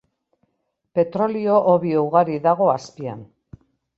[0.99, 3.21] Petrolio hobi ugari dago azpian.